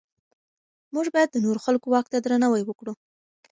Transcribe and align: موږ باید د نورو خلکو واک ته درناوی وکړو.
موږ 0.93 1.05
باید 1.15 1.29
د 1.31 1.37
نورو 1.45 1.59
خلکو 1.65 1.87
واک 1.93 2.05
ته 2.11 2.17
درناوی 2.21 2.63
وکړو. 2.65 2.93